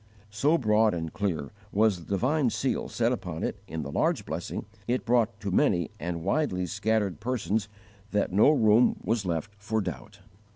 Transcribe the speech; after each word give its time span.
So 0.31 0.57
broad 0.57 0.95
and 0.95 1.13
clear 1.13 1.51
was 1.71 1.99
the 1.99 2.05
divine 2.09 2.49
seal 2.49 2.89
set 2.89 3.11
upon 3.11 3.43
it 3.43 3.61
in 3.67 3.83
the 3.83 3.91
large 3.91 4.25
blessing 4.25 4.65
it 4.87 5.05
brought 5.05 5.39
to 5.41 5.51
many 5.51 5.91
and 5.99 6.23
widely 6.23 6.65
scattered 6.65 7.19
persons 7.19 7.67
that 8.09 8.33
no 8.33 8.49
room 8.49 8.95
was 9.03 9.27
left 9.27 9.51
for 9.59 9.79
doubt. 9.79 10.21